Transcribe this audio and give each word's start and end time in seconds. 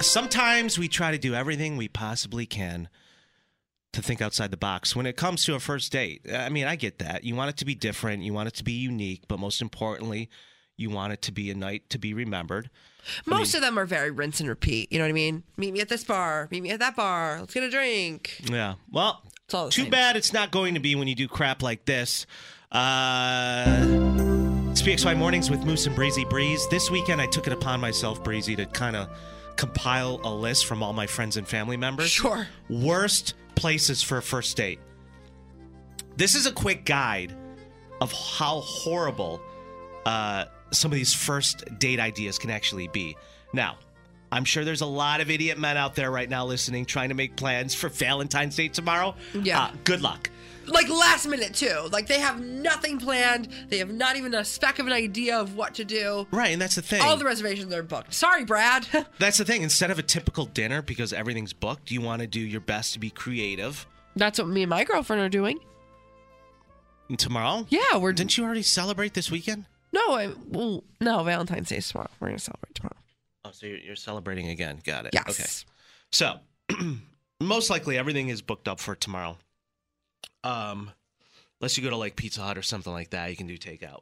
Sometimes 0.00 0.78
we 0.78 0.88
try 0.88 1.10
to 1.10 1.18
do 1.18 1.34
everything 1.34 1.76
we 1.76 1.88
possibly 1.88 2.46
can 2.46 2.88
to 3.92 4.02
think 4.02 4.20
outside 4.22 4.50
the 4.50 4.56
box 4.56 4.94
when 4.94 5.06
it 5.06 5.16
comes 5.16 5.44
to 5.44 5.54
a 5.54 5.60
first 5.60 5.90
date. 5.92 6.22
I 6.32 6.48
mean, 6.50 6.66
I 6.66 6.76
get 6.76 6.98
that. 6.98 7.24
You 7.24 7.34
want 7.34 7.50
it 7.50 7.56
to 7.58 7.64
be 7.64 7.74
different, 7.74 8.22
you 8.22 8.32
want 8.32 8.48
it 8.48 8.54
to 8.54 8.64
be 8.64 8.72
unique, 8.72 9.22
but 9.28 9.38
most 9.38 9.60
importantly, 9.62 10.28
you 10.76 10.90
want 10.90 11.12
it 11.12 11.22
to 11.22 11.32
be 11.32 11.50
a 11.50 11.54
night 11.54 11.88
to 11.90 11.98
be 11.98 12.14
remembered. 12.14 12.70
Most 13.26 13.54
of 13.54 13.60
them 13.62 13.78
are 13.78 13.86
very 13.86 14.10
rinse 14.10 14.38
and 14.40 14.48
repeat. 14.48 14.92
You 14.92 14.98
know 14.98 15.04
what 15.04 15.10
I 15.10 15.12
mean? 15.14 15.42
Meet 15.56 15.72
me 15.72 15.80
at 15.80 15.88
this 15.88 16.04
bar. 16.04 16.46
Meet 16.50 16.62
me 16.62 16.70
at 16.70 16.78
that 16.80 16.94
bar. 16.94 17.38
Let's 17.40 17.54
get 17.54 17.62
a 17.62 17.70
drink. 17.70 18.40
Yeah. 18.44 18.74
Well, 18.92 19.22
It's 19.46 19.54
all 19.54 19.70
too 19.70 19.82
same. 19.82 19.90
bad 19.90 20.16
it's 20.16 20.32
not 20.32 20.50
going 20.50 20.74
to 20.74 20.80
be 20.80 20.94
when 20.94 21.08
you 21.08 21.14
do 21.14 21.26
crap 21.26 21.62
like 21.62 21.84
this. 21.86 22.26
Uh, 22.70 24.68
it's 24.70 24.82
PXY 24.82 25.16
Mornings 25.16 25.50
with 25.50 25.64
Moose 25.64 25.86
and 25.86 25.96
Breezy 25.96 26.24
Breeze. 26.26 26.68
This 26.68 26.90
weekend, 26.90 27.20
I 27.20 27.26
took 27.26 27.46
it 27.46 27.52
upon 27.52 27.80
myself, 27.80 28.22
Breezy, 28.22 28.54
to 28.56 28.66
kind 28.66 28.94
of 28.94 29.08
compile 29.58 30.20
a 30.22 30.32
list 30.32 30.64
from 30.64 30.82
all 30.82 30.94
my 30.94 31.06
friends 31.06 31.36
and 31.36 31.46
family 31.46 31.76
members. 31.76 32.08
Sure. 32.08 32.46
Worst 32.70 33.34
places 33.56 34.02
for 34.02 34.16
a 34.16 34.22
first 34.22 34.56
date. 34.56 34.78
This 36.16 36.34
is 36.34 36.46
a 36.46 36.52
quick 36.52 36.86
guide 36.86 37.34
of 38.00 38.12
how 38.12 38.60
horrible 38.60 39.42
uh, 40.06 40.46
some 40.70 40.92
of 40.92 40.96
these 40.96 41.12
first 41.12 41.64
date 41.78 42.00
ideas 42.00 42.38
can 42.38 42.50
actually 42.50 42.88
be. 42.88 43.16
Now, 43.52 43.76
I'm 44.30 44.44
sure 44.44 44.64
there's 44.64 44.80
a 44.80 44.86
lot 44.86 45.20
of 45.20 45.30
idiot 45.30 45.58
men 45.58 45.76
out 45.76 45.94
there 45.94 46.10
right 46.10 46.28
now 46.28 46.46
listening, 46.46 46.84
trying 46.84 47.08
to 47.08 47.14
make 47.14 47.34
plans 47.36 47.74
for 47.74 47.88
Valentine's 47.88 48.56
Day 48.56 48.68
tomorrow. 48.68 49.14
Yeah. 49.34 49.64
Uh, 49.64 49.70
good 49.84 50.02
luck. 50.02 50.30
Like 50.68 50.88
last 50.88 51.26
minute 51.26 51.54
too. 51.54 51.88
Like 51.90 52.06
they 52.06 52.20
have 52.20 52.40
nothing 52.40 52.98
planned. 52.98 53.48
They 53.68 53.78
have 53.78 53.90
not 53.90 54.16
even 54.16 54.34
a 54.34 54.44
speck 54.44 54.78
of 54.78 54.86
an 54.86 54.92
idea 54.92 55.38
of 55.38 55.56
what 55.56 55.74
to 55.74 55.84
do. 55.84 56.26
Right, 56.30 56.52
and 56.52 56.60
that's 56.60 56.74
the 56.76 56.82
thing. 56.82 57.02
All 57.02 57.16
the 57.16 57.24
reservations 57.24 57.72
are 57.72 57.82
booked. 57.82 58.14
Sorry, 58.14 58.44
Brad. 58.44 58.86
that's 59.18 59.38
the 59.38 59.44
thing. 59.44 59.62
Instead 59.62 59.90
of 59.90 59.98
a 59.98 60.02
typical 60.02 60.46
dinner 60.46 60.82
because 60.82 61.12
everything's 61.12 61.52
booked, 61.52 61.90
you 61.90 62.00
want 62.00 62.20
to 62.22 62.28
do 62.28 62.40
your 62.40 62.60
best 62.60 62.92
to 62.92 62.98
be 62.98 63.10
creative. 63.10 63.86
That's 64.16 64.38
what 64.38 64.48
me 64.48 64.62
and 64.62 64.70
my 64.70 64.84
girlfriend 64.84 65.22
are 65.22 65.28
doing. 65.28 65.58
And 67.08 67.18
tomorrow? 67.18 67.66
Yeah, 67.68 67.96
we're 67.96 68.12
Didn't 68.12 68.36
you 68.36 68.44
already 68.44 68.62
celebrate 68.62 69.14
this 69.14 69.30
weekend? 69.30 69.64
no, 69.92 70.12
I, 70.12 70.30
well, 70.48 70.84
no. 71.00 71.22
Valentine's 71.24 71.70
Day 71.70 71.78
is 71.78 71.88
tomorrow. 71.88 72.10
We're 72.20 72.28
gonna 72.28 72.38
celebrate 72.38 72.74
tomorrow. 72.74 72.96
Oh, 73.44 73.50
so 73.52 73.66
you're, 73.66 73.78
you're 73.78 73.96
celebrating 73.96 74.48
again. 74.48 74.80
Got 74.84 75.06
it. 75.06 75.14
Yes. 75.14 75.30
Okay. 75.30 75.48
So, 76.12 76.40
most 77.40 77.70
likely 77.70 77.96
everything 77.96 78.28
is 78.28 78.42
booked 78.42 78.68
up 78.68 78.80
for 78.80 78.94
tomorrow. 78.94 79.38
Um, 80.44 80.90
unless 81.60 81.76
you 81.76 81.84
go 81.84 81.90
to 81.90 81.96
like 81.96 82.16
Pizza 82.16 82.40
Hut 82.40 82.58
or 82.58 82.62
something 82.62 82.92
like 82.92 83.10
that, 83.10 83.30
you 83.30 83.36
can 83.36 83.46
do 83.46 83.58
takeout. 83.58 84.00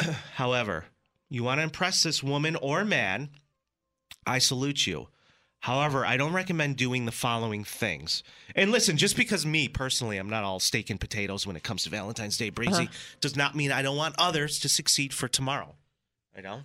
However, 0.34 0.84
you 1.28 1.42
want 1.44 1.58
to 1.58 1.64
impress 1.64 2.02
this 2.02 2.22
woman 2.22 2.56
or 2.56 2.84
man, 2.84 3.30
I 4.26 4.38
salute 4.38 4.86
you. 4.86 5.08
However, 5.60 6.04
I 6.04 6.18
don't 6.18 6.34
recommend 6.34 6.76
doing 6.76 7.06
the 7.06 7.12
following 7.12 7.64
things. 7.64 8.22
And 8.54 8.70
listen, 8.70 8.98
just 8.98 9.16
because 9.16 9.46
me 9.46 9.66
personally, 9.66 10.18
I'm 10.18 10.28
not 10.28 10.44
all 10.44 10.60
steak 10.60 10.90
and 10.90 11.00
potatoes 11.00 11.46
when 11.46 11.56
it 11.56 11.62
comes 11.62 11.84
to 11.84 11.90
Valentine's 11.90 12.36
Day, 12.36 12.50
Breezy, 12.50 12.90
does 13.22 13.34
not 13.34 13.54
mean 13.54 13.72
I 13.72 13.80
don't 13.80 13.96
want 13.96 14.14
others 14.18 14.58
to 14.60 14.68
succeed 14.68 15.14
for 15.14 15.26
tomorrow. 15.26 15.74
I 16.36 16.42
know. 16.42 16.60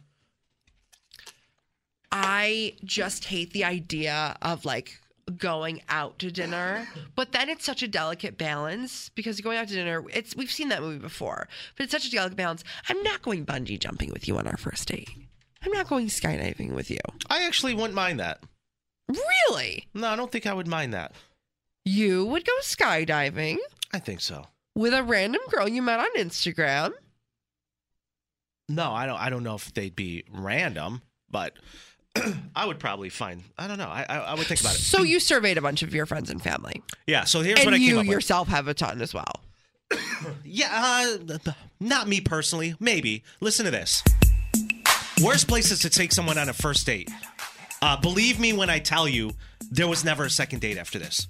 I 2.12 2.76
just 2.84 3.26
hate 3.26 3.54
the 3.54 3.64
idea 3.64 4.36
of 4.42 4.66
like 4.66 5.00
going 5.38 5.82
out 5.90 6.20
to 6.20 6.32
dinner, 6.32 6.88
but 7.16 7.32
then 7.32 7.50
it's 7.50 7.66
such 7.66 7.84
a 7.84 7.88
delicate 7.88 8.38
balance 8.38 9.10
because 9.10 9.42
going 9.42 9.58
out 9.58 9.68
to 9.68 9.74
dinner, 9.74 10.04
it's 10.12 10.36
we've 10.36 10.52
seen 10.52 10.70
that 10.70 10.82
movie 10.82 11.00
before, 11.00 11.48
but 11.76 11.84
it's 11.84 11.92
such 11.92 12.08
a 12.08 12.12
delicate 12.12 12.38
balance. 12.38 12.64
I'm 12.88 13.02
not 13.04 13.22
going 13.22 13.46
bungee 13.46 13.80
jumping 13.80 14.12
with 14.12 14.28
you 14.28 14.38
on 14.38 14.48
our 14.48 14.58
first 14.58 14.88
date. 14.88 15.10
I'm 15.66 15.72
not 15.72 15.90
going 15.90 16.08
skydiving 16.08 16.74
with 16.74 16.90
you. 16.90 17.00
I 17.30 17.44
actually 17.44 17.74
wouldn't 17.74 17.94
mind 17.94 18.20
that. 18.20 18.44
Really? 19.08 19.88
No, 19.94 20.08
I 20.08 20.16
don't 20.16 20.32
think 20.32 20.46
I 20.46 20.54
would 20.54 20.68
mind 20.68 20.94
that. 20.94 21.14
You 21.86 22.26
would 22.26 22.46
go 22.46 22.54
skydiving 22.62 23.58
I 23.92 24.00
think 24.00 24.22
so. 24.22 24.46
with 24.76 24.94
a 24.94 25.04
random 25.04 25.42
girl 25.50 25.68
you 25.68 25.82
met 25.82 26.00
on 26.00 26.16
Instagram? 26.16 26.94
No, 28.68 28.92
I 28.92 29.06
don't. 29.08 29.20
I 29.20 29.30
don't 29.30 29.44
know 29.44 29.56
if 29.56 29.74
they'd 29.74 29.96
be 29.96 30.24
random, 30.32 31.02
but 31.30 31.54
I 32.56 32.66
would 32.66 32.80
probably 32.80 33.10
find. 33.10 33.44
I 33.58 33.68
don't 33.68 33.78
know. 33.78 33.88
I 33.90 34.06
I, 34.10 34.18
I 34.18 34.34
would 34.36 34.48
think 34.48 34.60
about 34.62 34.76
it. 34.76 34.80
So 34.80 35.04
you 35.04 35.20
surveyed 35.20 35.58
a 35.58 35.62
bunch 35.62 35.82
of 35.84 35.94
your 35.94 36.06
friends 36.06 36.30
and 36.30 36.42
family, 36.42 36.82
Yeah. 37.08 37.24
So 37.26 37.42
here's 37.42 37.60
what 37.66 37.74
I 37.74 37.78
and 37.78 37.84
came 37.86 37.90
you 37.96 38.00
up 38.00 38.06
with. 38.06 38.12
yourself 38.14 38.48
have 38.50 38.68
a 38.68 38.74
ton 38.74 39.02
as 39.02 39.14
well. 39.14 39.32
Yeah, 40.44 40.70
uh, 40.74 41.38
not 41.80 42.08
me 42.08 42.20
personally. 42.22 42.76
Maybe. 42.80 43.24
Listen 43.40 43.66
to 43.66 43.72
this. 43.72 44.04
Worst 45.24 45.48
places 45.48 45.80
to 45.80 45.90
take 45.90 46.12
someone 46.12 46.38
on 46.38 46.50
a 46.50 46.54
first 46.54 46.86
date. 46.86 47.10
Uh, 47.82 47.96
believe 47.98 48.40
me 48.40 48.52
when 48.54 48.70
I 48.70 48.80
tell 48.80 49.08
you, 49.08 49.32
there 49.72 49.88
was 49.88 50.04
never 50.04 50.26
a 50.26 50.30
second 50.30 50.60
date 50.60 50.78
after 50.78 51.00
this. 51.00 51.28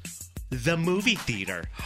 The 0.49 0.75
movie 0.78 1.16
theater. 1.16 1.66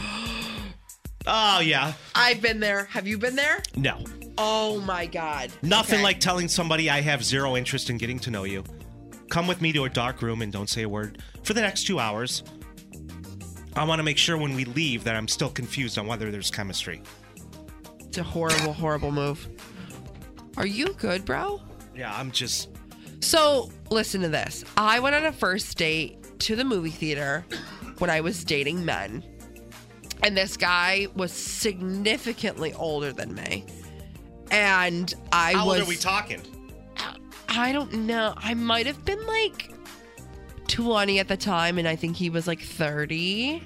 Oh 1.26 1.60
yeah. 1.60 1.94
I've 2.14 2.42
been 2.42 2.60
there. 2.60 2.84
Have 2.84 3.06
you 3.06 3.16
been 3.16 3.34
there? 3.34 3.62
No. 3.76 4.04
Oh 4.36 4.78
my 4.80 5.06
god. 5.06 5.50
Nothing 5.62 5.94
Okay. 5.96 6.02
like 6.02 6.20
telling 6.20 6.48
somebody 6.48 6.90
I 6.90 7.00
have 7.00 7.24
zero 7.24 7.56
interest 7.56 7.88
in 7.88 7.96
getting 7.96 8.18
to 8.20 8.30
know 8.30 8.44
you. 8.44 8.62
Come 9.34 9.48
with 9.48 9.60
me 9.60 9.72
to 9.72 9.82
a 9.82 9.88
dark 9.88 10.22
room 10.22 10.42
and 10.42 10.52
don't 10.52 10.70
say 10.70 10.82
a 10.82 10.88
word 10.88 11.18
for 11.42 11.54
the 11.54 11.60
next 11.60 11.88
two 11.88 11.98
hours. 11.98 12.44
I 13.74 13.82
want 13.82 13.98
to 13.98 14.04
make 14.04 14.16
sure 14.16 14.36
when 14.36 14.54
we 14.54 14.64
leave 14.64 15.02
that 15.02 15.16
I'm 15.16 15.26
still 15.26 15.50
confused 15.50 15.98
on 15.98 16.06
whether 16.06 16.30
there's 16.30 16.52
chemistry. 16.52 17.02
It's 17.98 18.18
a 18.18 18.22
horrible, 18.22 18.72
horrible 18.72 19.10
move. 19.10 19.48
Are 20.56 20.66
you 20.66 20.92
good, 20.92 21.24
bro? 21.24 21.60
Yeah, 21.96 22.16
I'm 22.16 22.30
just. 22.30 22.70
So, 23.18 23.72
listen 23.90 24.20
to 24.20 24.28
this. 24.28 24.64
I 24.76 25.00
went 25.00 25.16
on 25.16 25.24
a 25.24 25.32
first 25.32 25.76
date 25.76 26.38
to 26.38 26.54
the 26.54 26.62
movie 26.62 26.90
theater 26.90 27.44
when 27.98 28.10
I 28.10 28.20
was 28.20 28.44
dating 28.44 28.84
men. 28.84 29.24
And 30.22 30.36
this 30.36 30.56
guy 30.56 31.08
was 31.16 31.32
significantly 31.32 32.72
older 32.74 33.12
than 33.12 33.34
me. 33.34 33.64
And 34.52 35.12
I 35.32 35.54
How 35.54 35.66
was 35.66 35.80
old 35.80 35.88
are 35.88 35.90
we 35.90 35.96
talking? 35.96 36.40
I 37.56 37.72
don't 37.72 37.92
know. 37.92 38.34
I 38.36 38.54
might 38.54 38.86
have 38.86 39.04
been 39.04 39.24
like 39.26 39.72
20 40.68 41.18
at 41.20 41.28
the 41.28 41.36
time 41.36 41.78
and 41.78 41.86
I 41.86 41.94
think 41.94 42.16
he 42.16 42.28
was 42.30 42.46
like 42.46 42.60
30. 42.60 43.62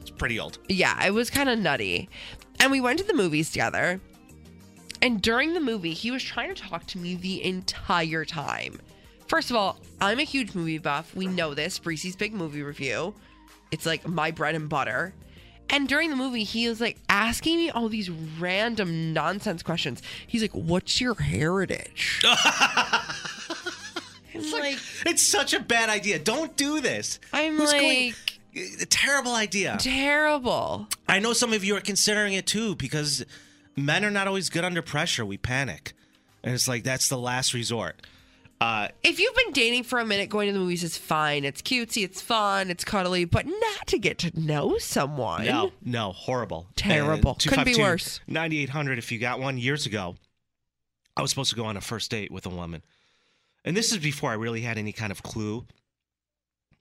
It's 0.00 0.10
pretty 0.10 0.38
old. 0.38 0.58
Yeah, 0.68 1.04
it 1.04 1.12
was 1.12 1.28
kind 1.28 1.48
of 1.48 1.58
nutty. 1.58 2.08
And 2.60 2.70
we 2.70 2.80
went 2.80 2.98
to 3.00 3.04
the 3.04 3.14
movies 3.14 3.50
together. 3.50 4.00
And 5.00 5.20
during 5.20 5.54
the 5.54 5.60
movie, 5.60 5.92
he 5.92 6.12
was 6.12 6.22
trying 6.22 6.54
to 6.54 6.62
talk 6.62 6.86
to 6.88 6.98
me 6.98 7.16
the 7.16 7.44
entire 7.44 8.24
time. 8.24 8.80
First 9.26 9.50
of 9.50 9.56
all, 9.56 9.80
I'm 10.00 10.20
a 10.20 10.24
huge 10.24 10.54
movie 10.54 10.78
buff. 10.78 11.14
We 11.16 11.26
know 11.26 11.54
this. 11.54 11.78
Breezy's 11.80 12.14
big 12.14 12.32
movie 12.32 12.62
review. 12.62 13.14
It's 13.72 13.86
like 13.86 14.06
my 14.06 14.30
bread 14.30 14.54
and 14.54 14.68
butter. 14.68 15.14
And 15.70 15.88
during 15.88 16.10
the 16.10 16.16
movie, 16.16 16.44
he 16.44 16.68
was 16.68 16.80
like 16.80 16.98
asking 17.08 17.56
me 17.56 17.70
all 17.70 17.88
these 17.88 18.10
random 18.10 19.12
nonsense 19.12 19.62
questions. 19.62 20.02
He's 20.26 20.42
like, 20.42 20.52
What's 20.52 21.00
your 21.00 21.14
heritage? 21.14 22.22
I'm 24.34 24.50
like, 24.52 24.78
It's 25.06 25.22
such 25.22 25.54
a 25.54 25.60
bad 25.60 25.88
idea. 25.88 26.18
Don't 26.18 26.56
do 26.56 26.80
this. 26.80 27.18
I'm 27.32 27.56
Who's 27.56 27.72
like, 27.72 27.80
going- 27.80 28.14
A 28.80 28.86
terrible 28.86 29.34
idea. 29.34 29.78
terrible. 29.80 30.86
I 31.08 31.18
know 31.18 31.32
some 31.32 31.52
of 31.52 31.64
you 31.64 31.76
are 31.76 31.80
considering 31.80 32.34
it 32.34 32.46
too 32.46 32.74
because 32.76 33.24
men 33.76 34.04
are 34.04 34.10
not 34.10 34.26
always 34.28 34.50
good 34.50 34.64
under 34.64 34.82
pressure. 34.82 35.24
We 35.24 35.38
panic. 35.38 35.92
And 36.44 36.54
it's 36.54 36.68
like 36.68 36.82
that's 36.84 37.08
the 37.08 37.18
last 37.18 37.54
resort. 37.54 38.00
Uh, 38.60 38.86
if 39.02 39.18
you've 39.18 39.34
been 39.34 39.52
dating 39.52 39.82
for 39.82 39.98
a 39.98 40.04
minute, 40.06 40.28
going 40.28 40.46
to 40.46 40.52
the 40.52 40.58
movies 40.60 40.84
is 40.84 40.96
fine. 40.96 41.44
It's 41.44 41.60
cutesy, 41.62 42.04
it's 42.04 42.20
fun, 42.22 42.70
it's 42.70 42.84
cuddly, 42.84 43.24
but 43.24 43.44
not 43.44 43.86
to 43.88 43.98
get 43.98 44.18
to 44.18 44.40
know 44.40 44.78
someone. 44.78 45.46
No, 45.46 45.72
no, 45.84 46.12
horrible. 46.12 46.68
Terrible. 46.76 47.34
Couldn't 47.34 47.64
be 47.64 47.74
worse. 47.76 48.20
9800 48.28 48.98
if 48.98 49.10
you 49.10 49.18
got 49.18 49.40
one 49.40 49.58
years 49.58 49.84
ago. 49.86 50.14
I 51.16 51.22
was 51.22 51.30
supposed 51.30 51.50
to 51.50 51.56
go 51.56 51.64
on 51.64 51.76
a 51.76 51.80
first 51.80 52.08
date 52.10 52.30
with 52.30 52.46
a 52.46 52.50
woman. 52.50 52.82
And 53.64 53.76
this 53.76 53.92
is 53.92 53.98
before 53.98 54.30
I 54.30 54.34
really 54.34 54.60
had 54.62 54.78
any 54.78 54.92
kind 54.92 55.12
of 55.12 55.22
clue 55.22 55.66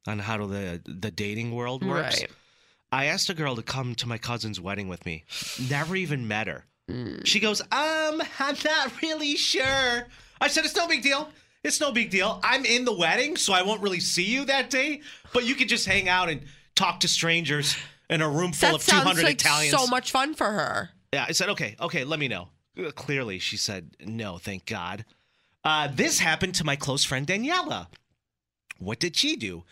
on 0.07 0.19
how 0.19 0.45
the 0.48 0.81
the 0.86 1.12
dating 1.12 1.54
world 1.54 1.86
works. 1.86 2.22
Right. 2.22 2.31
I 2.92 3.06
asked 3.06 3.30
a 3.30 3.33
girl 3.33 3.56
to 3.56 3.62
come 3.63 3.95
to 3.95 4.07
my 4.07 4.18
cousin's 4.18 4.60
wedding 4.60 4.88
with 4.88 5.06
me. 5.06 5.24
Never 5.69 5.95
even 5.95 6.28
met 6.28 6.48
her. 6.48 6.66
Mm. 6.89 7.25
She 7.25 7.39
goes, 7.39 7.62
"Um, 7.62 8.22
I'm 8.39 8.57
not 8.66 9.01
really 9.01 9.36
sure." 9.36 10.07
I 10.42 10.48
said, 10.48 10.66
"It's 10.66 10.75
no 10.75 10.88
big 10.88 11.04
deal. 11.04 11.30
It's 11.63 11.80
no 11.80 11.92
big 11.92 12.10
deal. 12.10 12.39
I'm 12.44 12.66
in 12.66 12.86
the 12.86 12.94
wedding, 12.94 13.38
so 13.38 13.54
I 13.54 13.62
won't 13.62 13.81
really 13.81 14.00
see 14.00 14.24
you 14.25 14.45
that 14.45 14.72
day, 14.72 15.01
but 15.31 15.45
you 15.45 15.54
could 15.54 15.69
just 15.69 15.86
hang 15.86 16.10
out 16.10 16.27
and 16.30 16.42
talk 16.75 17.01
to 17.01 17.07
strangers 17.07 17.77
in 18.10 18.22
a 18.22 18.27
room 18.27 18.51
full 18.51 18.69
That 18.72 18.75
of 18.77 18.86
200 18.86 19.24
like 19.24 19.34
Italians. 19.36 19.72
so 19.80 19.86
much 19.88 20.12
fun 20.12 20.34
for 20.34 20.51
her. 20.51 20.89
Yeah, 21.13 21.25
I 21.30 21.34
said, 21.34 21.50
okay, 21.50 21.75
okay, 21.80 22.04
let 22.04 22.19
me 22.19 22.27
know. 22.27 22.50
Uh, 22.77 22.89
Clearly, 22.92 23.38
she 23.38 23.57
said, 23.57 23.95
no, 24.04 24.39
thank 24.39 24.66
God. 24.66 25.06
Uh, 25.63 25.88
this 25.94 26.19
happened 26.19 26.56
to 26.56 26.63
my 26.63 26.75
close 26.75 27.04
friend 27.04 27.28
Daniela. 27.28 27.88
What 28.80 29.00
did 29.00 29.16
she 29.16 29.36
do? 29.36 29.63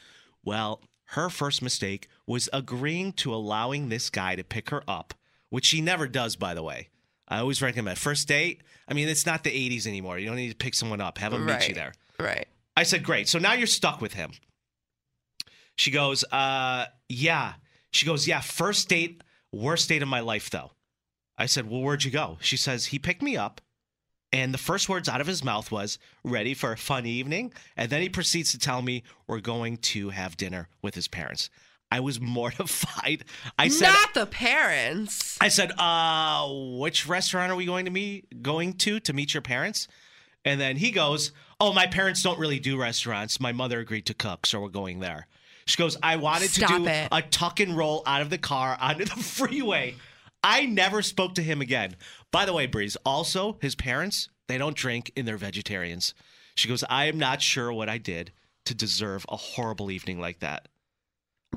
Well, 0.43 0.81
her 1.05 1.29
first 1.29 1.61
mistake 1.61 2.07
was 2.27 2.47
agreeing 2.53 3.13
to 3.13 3.33
allowing 3.33 3.89
this 3.89 4.09
guy 4.09 4.35
to 4.35 4.43
pick 4.43 4.69
her 4.69 4.83
up, 4.87 5.13
which 5.49 5.65
she 5.65 5.81
never 5.81 6.07
does, 6.07 6.35
by 6.35 6.53
the 6.53 6.61
way. 6.63 6.89
I 7.27 7.39
always 7.39 7.61
recommend 7.61 7.97
first 7.97 8.27
date. 8.27 8.61
I 8.87 8.93
mean, 8.93 9.07
it's 9.07 9.25
not 9.25 9.43
the 9.43 9.49
80s 9.51 9.87
anymore. 9.87 10.19
You 10.19 10.27
don't 10.27 10.35
need 10.35 10.49
to 10.49 10.55
pick 10.55 10.75
someone 10.75 11.01
up, 11.01 11.17
have 11.17 11.31
them 11.31 11.45
meet 11.45 11.53
you 11.53 11.57
Right. 11.59 11.75
there. 11.75 11.93
Right. 12.19 12.47
I 12.77 12.83
said, 12.83 13.03
great. 13.03 13.27
So 13.27 13.39
now 13.39 13.53
you're 13.53 13.67
stuck 13.67 14.01
with 14.01 14.13
him. 14.13 14.31
She 15.75 15.91
goes, 15.91 16.23
uh, 16.31 16.85
yeah. 17.07 17.53
She 17.91 18.05
goes, 18.05 18.27
yeah, 18.27 18.41
first 18.41 18.89
date, 18.89 19.23
worst 19.51 19.89
date 19.89 20.01
of 20.03 20.07
my 20.07 20.19
life, 20.19 20.49
though. 20.49 20.71
I 21.37 21.45
said, 21.45 21.69
well, 21.69 21.81
where'd 21.81 22.03
you 22.03 22.11
go? 22.11 22.37
She 22.41 22.57
says, 22.57 22.87
he 22.87 22.99
picked 22.99 23.21
me 23.21 23.37
up. 23.37 23.61
And 24.31 24.53
the 24.53 24.59
first 24.59 24.87
words 24.89 25.09
out 25.09 25.21
of 25.21 25.27
his 25.27 25.43
mouth 25.43 25.71
was, 25.71 25.97
ready 26.23 26.53
for 26.53 26.71
a 26.71 26.77
fun 26.77 27.05
evening? 27.05 27.51
And 27.75 27.89
then 27.89 28.01
he 28.01 28.09
proceeds 28.09 28.51
to 28.51 28.59
tell 28.59 28.81
me 28.81 29.03
we're 29.27 29.39
going 29.39 29.77
to 29.77 30.09
have 30.09 30.37
dinner 30.37 30.69
with 30.81 30.93
his 30.95 31.07
parents. 31.07 31.49
I 31.91 31.99
was 32.01 32.19
mortified. 32.21 33.25
I 33.57 33.69
said, 33.69 33.87
Not 33.87 34.13
the 34.13 34.27
parents. 34.27 35.37
I 35.41 35.47
said, 35.47 35.71
uh, 35.77 36.47
which 36.77 37.07
restaurant 37.07 37.51
are 37.51 37.55
we 37.55 37.65
going 37.65 37.85
to 37.85 37.91
meet 37.91 38.43
going 38.43 38.73
to 38.73 38.99
to 38.99 39.13
meet 39.13 39.33
your 39.33 39.41
parents? 39.41 39.87
And 40.45 40.61
then 40.61 40.77
he 40.77 40.91
goes, 40.91 41.31
Oh, 41.59 41.73
my 41.73 41.87
parents 41.87 42.21
don't 42.21 42.39
really 42.39 42.59
do 42.59 42.79
restaurants. 42.79 43.39
My 43.39 43.51
mother 43.51 43.79
agreed 43.79 44.05
to 44.05 44.13
cook, 44.13 44.45
so 44.45 44.61
we're 44.61 44.69
going 44.69 44.99
there. 44.99 45.27
She 45.65 45.75
goes, 45.77 45.97
I 46.01 46.15
wanted 46.15 46.49
Stop 46.51 46.69
to 46.69 46.77
do 46.77 46.87
it. 46.87 47.07
a 47.11 47.21
tuck 47.21 47.59
and 47.59 47.75
roll 47.75 48.01
out 48.05 48.21
of 48.21 48.29
the 48.29 48.37
car 48.37 48.77
onto 48.79 49.05
the 49.05 49.11
freeway. 49.17 49.95
I 50.43 50.65
never 50.65 51.01
spoke 51.01 51.35
to 51.35 51.43
him 51.43 51.59
again. 51.61 51.95
By 52.31 52.45
the 52.45 52.53
way, 52.53 52.65
Breeze, 52.67 52.95
also 53.05 53.57
his 53.61 53.75
parents, 53.75 54.29
they 54.47 54.57
don't 54.57 54.75
drink 54.75 55.11
and 55.17 55.27
they're 55.27 55.37
vegetarians. 55.37 56.13
She 56.55 56.67
goes, 56.67 56.83
I 56.89 57.05
am 57.05 57.17
not 57.17 57.41
sure 57.41 57.71
what 57.73 57.89
I 57.89 57.97
did 57.97 58.31
to 58.65 58.75
deserve 58.75 59.25
a 59.29 59.35
horrible 59.37 59.89
evening 59.91 60.19
like 60.19 60.39
that. 60.39 60.67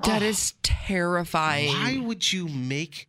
That 0.05 0.23
is 0.23 0.55
terrifying. 0.63 1.69
Why 1.69 1.99
would 1.99 2.33
you 2.33 2.49
make? 2.49 3.09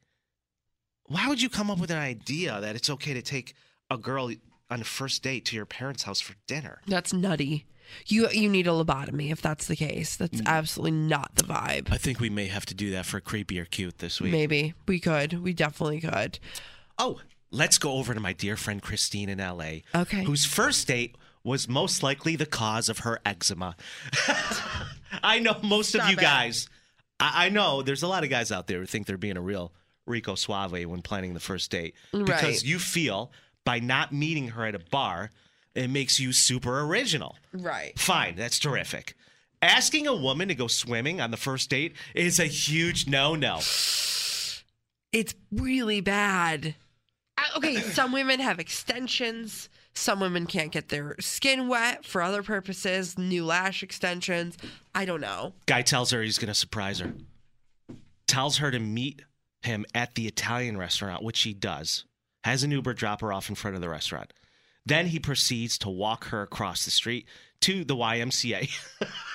Why 1.08 1.28
would 1.28 1.42
you 1.42 1.50
come 1.50 1.70
up 1.72 1.80
with 1.80 1.92
an 1.92 1.98
idea 1.98 2.60
that 2.60 2.76
it's 2.76 2.90
okay 2.90 3.14
to 3.14 3.22
take 3.22 3.54
a 3.90 3.98
girl 3.98 4.32
on 4.70 4.82
a 4.82 4.84
first 4.84 5.22
date 5.24 5.46
to 5.46 5.56
your 5.56 5.66
parents' 5.66 6.04
house 6.04 6.20
for 6.20 6.34
dinner? 6.48 6.82
That's 6.88 7.14
nutty. 7.14 7.66
You 8.08 8.30
you 8.30 8.50
need 8.50 8.66
a 8.68 8.72
lobotomy 8.72 9.32
if 9.32 9.42
that's 9.42 9.68
the 9.68 9.76
case. 9.76 10.16
That's 10.16 10.42
Mm. 10.42 10.46
absolutely 10.48 10.92
not 10.92 11.36
the 11.36 11.44
vibe. 11.44 11.92
I 11.92 11.98
think 11.98 12.20
we 12.20 12.30
may 12.30 12.48
have 12.48 12.66
to 12.68 12.74
do 12.74 12.90
that 12.92 13.06
for 13.06 13.20
creepy 13.22 13.60
or 13.60 13.66
cute 13.66 14.00
this 14.00 14.20
week. 14.20 14.32
Maybe 14.32 14.74
we 14.88 15.00
could. 15.00 15.42
We 15.44 15.54
definitely 15.54 16.02
could. 16.02 16.40
Oh, 16.98 17.20
let's 17.54 17.78
go 17.78 17.94
over 17.94 18.14
to 18.14 18.20
my 18.20 18.34
dear 18.34 18.58
friend 18.58 18.82
Christine 18.82 19.30
in 19.30 19.40
L.A. 19.40 19.84
Okay. 19.96 20.24
Whose 20.26 20.44
first 20.44 20.88
date 20.88 21.16
was 21.44 21.70
most 21.70 22.04
likely 22.04 22.36
the 22.36 22.46
cause 22.46 22.90
of 22.90 23.00
her 23.00 23.20
eczema. 23.26 23.76
I 25.24 25.40
know 25.40 25.58
most 25.62 25.90
Stop 25.90 26.04
of 26.04 26.10
you 26.10 26.18
it. 26.18 26.22
guys. 26.22 26.68
I, 27.20 27.46
I 27.46 27.50
know 27.50 27.82
there's 27.82 28.04
a 28.04 28.08
lot 28.08 28.24
of 28.24 28.30
guys 28.30 28.52
out 28.52 28.68
there 28.68 28.80
who 28.80 28.86
think 28.86 29.06
they're 29.08 29.18
being 29.18 29.38
a 29.38 29.42
real 29.42 29.72
Rico 30.06 30.36
Suave 30.36 30.86
when 30.86 31.02
planning 31.02 31.34
the 31.34 31.40
first 31.40 31.72
date 31.72 31.96
because 32.12 32.64
you 32.64 32.80
feel 32.80 33.32
by 33.64 33.80
not 33.80 34.12
meeting 34.12 34.50
her 34.50 34.66
at 34.66 34.76
a 34.76 34.80
bar, 34.80 35.32
it 35.76 35.90
makes 35.90 36.20
you 36.20 36.34
super 36.34 36.82
original. 36.82 37.38
Right. 37.54 37.98
Fine, 37.98 38.36
that's 38.36 38.60
terrific. 38.60 39.16
Asking 39.62 40.08
a 40.08 40.16
woman 40.16 40.50
to 40.50 40.56
go 40.56 40.68
swimming 40.68 41.22
on 41.22 41.32
the 41.32 41.38
first 41.38 41.70
date 41.70 41.96
is 42.14 42.40
a 42.40 42.46
huge 42.46 43.08
no-no. 43.08 43.60
It's 45.14 45.36
really 45.52 46.02
bad. 46.02 46.76
Okay, 47.56 47.78
some 47.82 48.12
women 48.12 48.40
have 48.40 48.60
extensions. 48.60 49.70
Some 49.94 50.20
women 50.20 50.48
can't 50.48 50.72
get 50.72 50.90
their 50.90 51.16
skin 51.20 51.68
wet 51.68 52.04
for 52.06 52.22
other 52.22 52.42
purposes, 52.42 53.18
new 53.18 53.46
lash 53.46 53.84
extensions. 53.84 54.58
I 54.96 55.06
don't 55.06 55.22
know. 55.22 55.54
Guy 55.68 55.84
tells 55.84 56.12
her 56.12 56.22
he's 56.24 56.40
going 56.40 56.48
to 56.48 56.54
surprise 56.56 57.00
her. 57.00 57.14
Tells 58.28 58.58
her 58.58 58.72
to 58.72 58.80
meet 58.80 59.22
him 59.62 59.86
at 59.94 60.16
the 60.16 60.28
Italian 60.28 60.78
restaurant, 60.78 61.24
which 61.24 61.38
she 61.38 61.54
does. 61.54 62.06
Has 62.44 62.64
an 62.64 62.72
Uber 62.72 62.94
drop 62.94 63.22
her 63.22 63.32
off 63.32 63.50
in 63.50 63.56
front 63.56 63.76
of 63.76 63.82
the 63.82 63.90
restaurant. 63.90 64.34
Then 64.86 65.06
he 65.08 65.20
proceeds 65.20 65.78
to 65.80 65.90
walk 65.90 66.26
her 66.26 66.42
across 66.42 66.84
the 66.86 66.92
street 66.92 67.26
to 67.62 67.86
the 67.86 67.96
YMCA, 67.96 68.70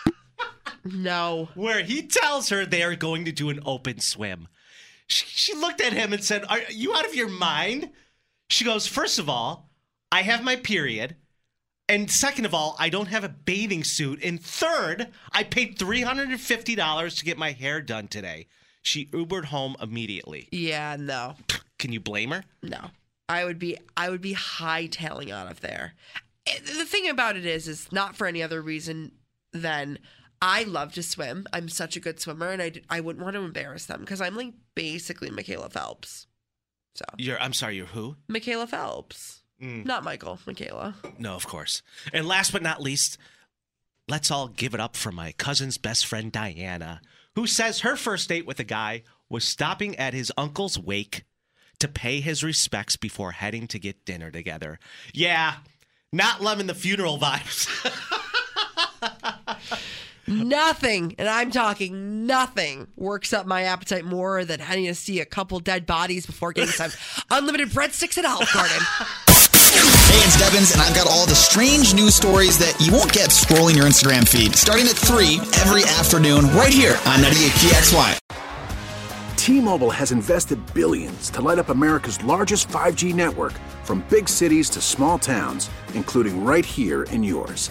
No. 0.84 1.48
where 1.54 1.82
he 1.82 2.02
tells 2.02 2.48
her 2.50 2.66
they 2.66 2.82
are 2.82 2.94
going 2.96 3.24
to 3.24 3.32
do 3.32 3.48
an 3.48 3.60
open 3.64 4.00
swim. 4.00 4.48
She, 5.06 5.24
she 5.26 5.54
looked 5.54 5.80
at 5.80 5.92
him 5.94 6.12
and 6.12 6.22
said, 6.22 6.44
Are 6.48 6.60
you 6.68 6.94
out 6.94 7.06
of 7.06 7.14
your 7.14 7.28
mind? 7.28 7.90
She 8.48 8.64
goes, 8.64 8.86
First 8.86 9.18
of 9.18 9.28
all, 9.28 9.70
I 10.10 10.22
have 10.22 10.42
my 10.42 10.56
period. 10.56 11.16
And 11.90 12.10
second 12.10 12.44
of 12.44 12.52
all, 12.52 12.76
I 12.78 12.90
don't 12.90 13.06
have 13.08 13.24
a 13.24 13.28
bathing 13.30 13.82
suit. 13.82 14.22
And 14.22 14.42
third, 14.42 15.08
I 15.32 15.42
paid 15.42 15.78
$350 15.78 17.18
to 17.18 17.24
get 17.24 17.38
my 17.38 17.52
hair 17.52 17.80
done 17.80 18.08
today. 18.08 18.46
She 18.82 19.06
Ubered 19.06 19.46
home 19.46 19.76
immediately. 19.80 20.48
Yeah, 20.52 20.96
no. 20.98 21.36
Can 21.78 21.92
you 21.92 22.00
blame 22.00 22.30
her? 22.30 22.44
No. 22.62 22.90
I 23.28 23.44
would 23.44 23.58
be 23.58 23.76
I 23.96 24.08
would 24.08 24.22
be 24.22 24.34
hightailing 24.34 25.30
out 25.30 25.50
of 25.50 25.60
there. 25.60 25.94
Eh, 26.46 26.58
The 26.64 26.84
thing 26.86 27.08
about 27.08 27.36
it 27.36 27.44
is 27.44 27.68
is 27.68 27.92
not 27.92 28.16
for 28.16 28.26
any 28.26 28.42
other 28.42 28.62
reason 28.62 29.12
than 29.52 29.98
I 30.40 30.62
love 30.62 30.92
to 30.94 31.02
swim. 31.02 31.46
I'm 31.52 31.68
such 31.68 31.96
a 31.96 32.00
good 32.00 32.20
swimmer 32.20 32.48
and 32.50 32.62
I, 32.62 32.72
I 32.88 33.00
wouldn't 33.00 33.22
want 33.24 33.34
to 33.34 33.42
embarrass 33.42 33.84
them 33.86 34.00
because 34.00 34.20
I'm 34.20 34.36
like 34.36 34.54
basically 34.74 35.30
Michaela 35.30 35.68
Phelps. 35.68 36.26
So, 36.94 37.05
You're 37.17 37.40
I'm 37.40 37.52
sorry, 37.52 37.76
you're 37.76 37.87
who? 37.87 38.17
Michaela 38.29 38.67
Phelps. 38.67 39.43
Mm. 39.62 39.85
Not 39.85 40.05
Michael, 40.05 40.38
Michaela. 40.46 40.94
No, 41.19 41.35
of 41.35 41.46
course. 41.46 41.82
And 42.12 42.26
last 42.26 42.52
but 42.52 42.62
not 42.62 42.81
least, 42.81 43.19
let's 44.08 44.31
all 44.31 44.49
give 44.49 44.75
it 44.75 44.81
up 44.81 44.96
for 44.96 45.11
my 45.12 45.32
cousin's 45.32 45.79
best 45.79 46.06
friend 46.06 46.31
Diana, 46.31 47.00
who 47.35 47.46
says 47.46 47.81
her 47.81 47.96
first 47.96 48.29
date 48.29 48.46
with 48.46 48.61
a 48.61 48.64
guy 48.64 49.02
was 49.29 49.44
stopping 49.44 49.96
at 49.96 50.14
his 50.14 50.32
uncle's 50.37 50.79
wake 50.79 51.25
to 51.81 51.88
pay 51.88 52.20
his 52.20 52.43
respects 52.43 52.96
before 52.96 53.32
heading 53.32 53.67
to 53.69 53.79
get 53.79 54.05
dinner 54.05 54.31
together. 54.31 54.79
Yeah, 55.12 55.55
not 56.12 56.40
loving 56.40 56.67
the 56.67 56.75
funeral 56.75 57.19
vibes. 57.19 57.69
Nothing, 60.26 61.14
and 61.19 61.28
I'm 61.28 61.50
talking 61.50 62.17
nothing, 62.28 62.87
works 62.94 63.32
up 63.32 63.47
my 63.47 63.64
appetite 63.64 64.04
more 64.04 64.44
than 64.44 64.61
having 64.61 64.85
to 64.87 64.94
see 64.94 65.18
a 65.18 65.25
couple 65.25 65.58
dead 65.58 65.85
bodies 65.87 66.26
before 66.26 66.52
getting 66.52 66.70
some 66.70 66.92
unlimited 67.30 67.70
breadsticks 67.70 68.16
at 68.16 68.25
Olive 68.25 68.49
Garden. 68.54 68.78
Hey, 70.08 70.23
it's 70.25 70.38
Devins, 70.38 70.73
and 70.73 70.80
I've 70.80 70.94
got 70.94 71.08
all 71.08 71.26
the 71.26 71.35
strange 71.35 71.94
news 71.94 72.14
stories 72.14 72.56
that 72.58 72.76
you 72.80 72.92
won't 72.92 73.12
get 73.12 73.30
scrolling 73.30 73.75
your 73.75 73.87
Instagram 73.87 74.28
feed. 74.28 74.54
Starting 74.54 74.87
at 74.87 74.94
3 74.94 75.40
every 75.61 75.82
afternoon, 75.85 76.47
right 76.54 76.73
here 76.73 76.92
on 77.06 77.20
98PXY. 77.20 78.18
T-Mobile 79.37 79.90
has 79.90 80.12
invested 80.12 80.58
billions 80.75 81.30
to 81.30 81.40
light 81.40 81.58
up 81.58 81.70
America's 81.70 82.23
largest 82.23 82.68
5G 82.68 83.14
network 83.14 83.54
from 83.82 84.04
big 84.11 84.28
cities 84.28 84.68
to 84.70 84.80
small 84.80 85.18
towns, 85.18 85.70
including 85.94 86.44
right 86.44 86.64
here 86.64 87.04
in 87.04 87.25
yours. 87.25 87.70